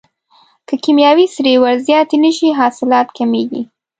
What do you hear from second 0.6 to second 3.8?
که کیمیاوي سرې ور زیاتې نشي حاصلات کمیږي.